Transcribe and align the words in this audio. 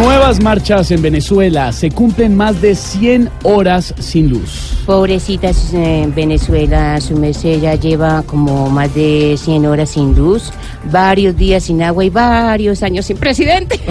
Nuevas 0.00 0.40
marchas 0.42 0.90
en 0.92 1.02
Venezuela. 1.02 1.72
Se 1.72 1.90
cumplen 1.90 2.34
más 2.34 2.62
de 2.62 2.74
100 2.74 3.28
horas 3.42 3.94
sin 3.98 4.30
luz. 4.30 4.78
Pobrecitas 4.86 5.74
en 5.74 6.14
Venezuela, 6.14 6.98
su 7.02 7.16
merced 7.16 7.60
ya 7.60 7.74
lleva 7.74 8.22
como 8.22 8.70
más 8.70 8.94
de 8.94 9.36
100 9.38 9.66
horas 9.66 9.90
sin 9.90 10.16
luz, 10.16 10.52
varios 10.90 11.36
días 11.36 11.64
sin 11.64 11.82
agua 11.82 12.02
y 12.02 12.08
varios 12.08 12.82
años 12.82 13.04
sin 13.04 13.18
presidente. 13.18 13.78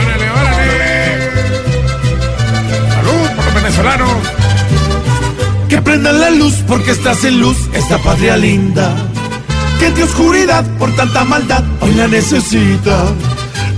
¡Órale, 0.00 0.30
órale! 0.30 1.30
¡Salud 2.88 3.28
por 3.36 3.44
los 3.44 3.54
venezolanos! 3.54 4.10
Que 5.68 5.82
prendan 5.82 6.18
la 6.18 6.30
luz 6.30 6.54
porque 6.66 6.92
estás 6.92 7.22
en 7.24 7.38
luz, 7.38 7.68
esta 7.74 7.98
patria 7.98 8.38
linda. 8.38 9.13
Que 9.78 9.86
entre 9.86 10.04
oscuridad 10.04 10.64
por 10.78 10.94
tanta 10.94 11.24
maldad 11.24 11.64
hoy 11.80 11.94
la 11.94 12.06
necesita. 12.08 13.04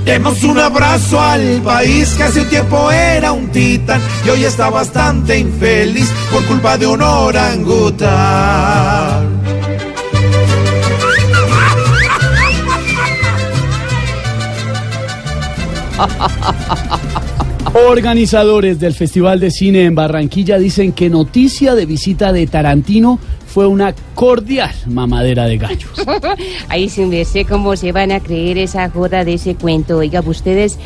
Demos 0.05 0.43
un 0.45 0.59
abrazo 0.59 1.21
al 1.21 1.61
país 1.63 2.15
que 2.17 2.23
hace 2.23 2.45
tiempo 2.45 2.93
era 2.93 3.33
un 3.33 3.49
titán 3.49 4.01
y 4.25 4.29
hoy 4.29 4.45
está 4.45 4.71
bastante 4.71 5.37
infeliz 5.37 6.09
por 6.33 6.45
culpa 6.45 6.79
de 6.79 6.87
un 6.87 7.03
orangután. 7.03 8.17
Organizadores 17.89 18.79
del 18.79 18.95
Festival 18.95 19.41
de 19.41 19.51
Cine 19.51 19.85
en 19.85 19.95
Barranquilla 19.95 20.59
dicen 20.59 20.93
que 20.93 21.11
noticia 21.11 21.75
de 21.75 21.85
visita 21.85 22.33
de 22.33 22.47
Tarantino 22.47 23.19
fue 23.57 23.67
una 23.67 23.95
cordial 24.15 24.75
mamadera 24.85 25.47
de 25.47 25.57
gallos. 25.57 26.05
Ahí 26.69 26.91
sin 26.91 27.09
verse 27.09 27.47
cómo 27.47 27.75
se 27.75 27.91
van 27.91 28.13
a 28.13 28.21
creer 28.21 28.59
esa 28.59 28.91
joda 28.91 29.25
de 29.25 29.33
ese 29.33 29.55
cuento. 29.55 29.97
Oiga, 29.97 30.23
ustedes, 30.27 30.79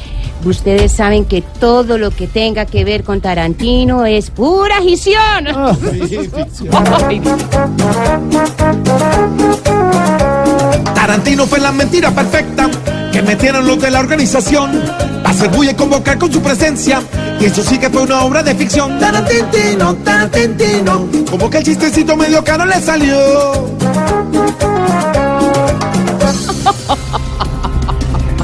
ustedes 0.45 0.93
saben 0.93 1.25
que 1.25 1.43
todo 1.43 1.99
lo 1.99 2.13
que 2.13 2.29
tenga 2.29 2.67
que 2.67 2.85
ver 2.85 3.03
con 3.03 3.21
Tarantino 3.21 4.07
es 4.07 4.31
pura 4.31 4.81
ficción. 4.83 5.47
Tarantino 10.95 11.47
fue 11.49 11.59
la 11.59 11.73
mentira 11.73 12.13
perfecta 12.13 12.71
que 13.13 13.23
metieron 13.23 13.67
los 13.67 13.81
de 13.81 13.91
la 13.91 14.01
organización. 14.01 14.83
Hacer 15.25 15.51
bulla 15.51 15.73
y 15.73 15.75
convocar 15.75 16.19
con 16.19 16.33
su 16.33 16.41
presencia. 16.41 17.03
Y 17.41 17.47
eso 17.47 17.63
sí 17.63 17.79
que 17.79 17.89
fue 17.89 18.03
una 18.03 18.23
obra 18.23 18.43
de 18.43 18.55
ficción. 18.55 18.99
Tarantino, 18.99 19.95
Tarantino. 19.97 21.07
Como 21.31 21.49
que 21.49 21.59
el 21.59 21.65
chistecito 21.65 22.17
medio 22.17 22.43
caro 22.45 22.65
le 22.65 22.81
salió. 22.81 23.17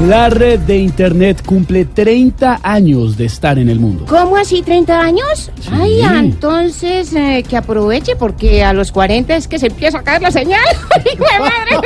La 0.06 0.28
red 0.28 0.60
de 0.60 0.76
Internet 0.76 1.42
cumple 1.44 1.86
30 1.86 2.60
años 2.62 3.16
de 3.16 3.24
estar 3.24 3.58
en 3.58 3.70
el 3.70 3.80
mundo. 3.80 4.04
¿Cómo 4.06 4.36
así 4.36 4.60
30 4.60 5.00
años? 5.00 5.50
Ay, 5.72 6.02
entonces 6.02 7.14
eh, 7.14 7.42
que 7.48 7.56
aproveche 7.56 8.14
porque 8.14 8.62
a 8.62 8.74
los 8.74 8.92
40 8.92 9.34
es 9.34 9.48
que 9.48 9.58
se 9.58 9.68
empieza 9.68 9.98
a 9.98 10.02
caer 10.02 10.20
la 10.20 10.30
señal. 10.30 10.62
¡Hijo 11.12 11.24
de 11.24 11.40
madre! 11.40 11.80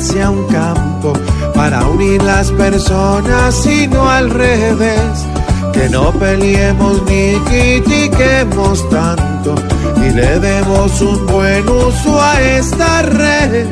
sea 0.00 0.30
un 0.30 0.46
campo 0.46 1.12
para 1.54 1.84
unir 1.88 2.22
las 2.22 2.52
personas 2.52 3.66
y 3.66 3.88
no 3.88 4.08
al 4.08 4.30
revés. 4.30 5.26
Que 5.72 5.88
no 5.88 6.12
peleemos 6.12 7.02
ni 7.02 7.34
critiquemos 7.48 8.88
tanto 8.88 9.54
y 9.96 10.10
le 10.10 10.38
demos 10.38 11.00
un 11.00 11.26
buen 11.26 11.68
uso 11.68 12.20
a 12.20 12.40
esta 12.40 13.02
red. 13.02 13.66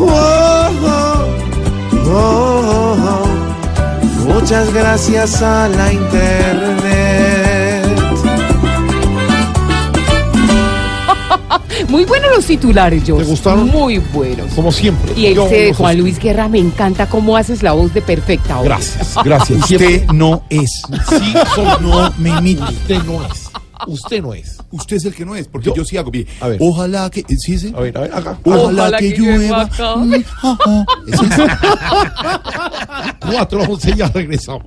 Oh, 0.00 0.70
oh, 0.82 1.26
oh, 2.08 2.96
oh. 2.98 4.32
Muchas 4.34 4.72
gracias 4.74 5.40
a 5.42 5.68
la 5.68 5.92
internet. 5.92 7.31
Muy 11.92 12.06
buenos 12.06 12.30
los 12.34 12.46
titulares, 12.46 13.04
yo. 13.04 13.18
¿Te 13.18 13.24
gustaron? 13.24 13.68
Muy 13.68 13.98
buenos. 13.98 14.50
Como 14.54 14.72
siempre. 14.72 15.12
Y 15.14 15.34
Yo 15.34 15.44
este 15.44 15.68
los 15.68 15.76
Juan 15.76 15.98
Luis 15.98 16.18
Guerra, 16.18 16.48
me 16.48 16.58
encanta 16.58 17.06
cómo 17.06 17.36
haces 17.36 17.62
la 17.62 17.72
voz 17.72 17.92
de 17.92 18.00
perfecta 18.00 18.58
hoy. 18.60 18.64
Gracias, 18.66 19.14
gracias. 19.24 19.60
Usted 19.70 20.06
no 20.06 20.42
es. 20.48 20.70
Sí, 21.10 21.34
son- 21.54 21.82
No 21.82 22.10
me 22.16 22.30
imite. 22.30 22.62
Usted 22.62 23.02
no 23.04 23.22
es. 23.26 23.50
Usted 23.86 24.22
no 24.22 24.32
es. 24.32 24.56
Usted 24.70 24.96
es 24.96 25.04
el 25.04 25.14
que 25.14 25.26
no 25.26 25.34
es, 25.36 25.48
porque 25.48 25.66
Yo- 25.66 25.74
yo, 25.74 25.84
sí 25.84 25.98
hago. 25.98 26.10
Mire, 26.10 26.28
A 26.40 26.48
ver. 26.48 26.56
Ojalá 26.62 27.10
que. 27.10 27.24
¿Sí, 27.36 27.58
sí? 27.58 27.74
A 27.76 27.80
ver, 27.80 27.98
a 27.98 28.00
ver, 28.00 28.14
acá. 28.14 28.38
Ojalá, 28.42 28.62
Ojalá 28.84 28.98
que, 28.98 29.12
que 29.12 29.18
llueva 29.20 29.36
llueva. 29.38 29.60
acá. 29.62 29.96
Mm, 29.96 30.14
ah, 30.44 30.58
ah. 30.66 30.84
Es. 31.08 31.20
Cuatro 33.30 33.60
once 33.68 33.94
ya 33.94 34.08
regresamos. 34.08 34.64